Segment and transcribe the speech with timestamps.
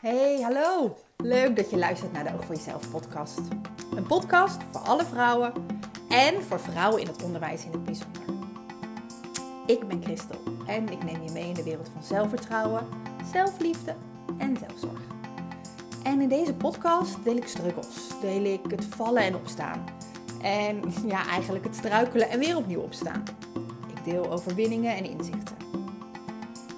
[0.00, 0.96] Hey, hallo!
[1.16, 3.40] Leuk dat je luistert naar de Oog voor Jezelf podcast.
[3.96, 5.52] Een podcast voor alle vrouwen
[6.08, 8.22] en voor vrouwen in het onderwijs in het bijzonder.
[9.66, 12.86] Ik ben Christel en ik neem je mee in de wereld van zelfvertrouwen,
[13.32, 13.94] zelfliefde
[14.38, 15.00] en zelfzorg.
[16.02, 19.84] En in deze podcast deel ik struggles, deel ik het vallen en opstaan.
[20.42, 23.22] En ja, eigenlijk het struikelen en weer opnieuw opstaan.
[23.88, 25.56] Ik deel overwinningen en inzichten.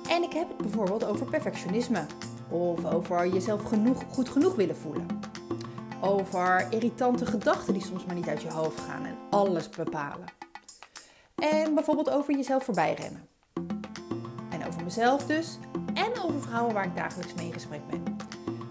[0.09, 2.07] En ik heb het bijvoorbeeld over perfectionisme.
[2.53, 5.07] Of over jezelf genoeg, goed genoeg willen voelen.
[6.01, 10.25] Over irritante gedachten die soms maar niet uit je hoofd gaan en alles bepalen.
[11.35, 13.29] En bijvoorbeeld over jezelf voorbij rennen.
[14.51, 15.59] En over mezelf dus.
[15.95, 18.17] En over vrouwen waar ik dagelijks mee in gesprek ben.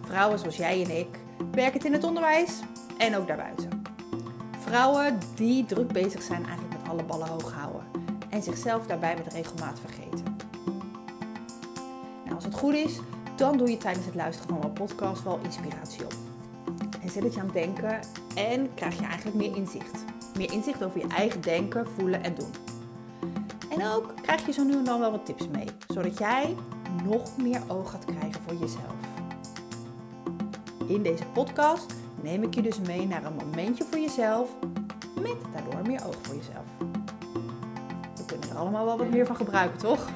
[0.02, 1.20] Vrouwen zoals jij en ik,
[1.52, 2.59] werkend in het onderwijs
[2.98, 3.81] en ook daarbuiten.
[4.59, 7.86] Vrouwen die druk bezig zijn eigenlijk met alle ballen hoog houden.
[8.30, 10.38] En zichzelf daarbij met regelmaat vergeten.
[12.23, 13.00] Nou, als het goed is,
[13.35, 16.14] dan doe je tijdens het luisteren van mijn podcast wel inspiratie op.
[17.02, 18.00] En zet het je aan het denken
[18.36, 20.05] en krijg je eigenlijk meer inzicht.
[20.38, 22.52] Meer inzicht over je eigen denken, voelen en doen.
[23.70, 26.55] En ook krijg je zo nu en dan wel wat tips mee, zodat jij
[27.03, 28.95] nog meer oog gaat krijgen voor jezelf.
[30.88, 34.50] In deze podcast neem ik je dus mee naar een momentje voor jezelf,
[35.22, 36.66] met daardoor meer oog voor jezelf.
[38.16, 40.09] We kunnen er allemaal wel wat meer van gebruiken, toch?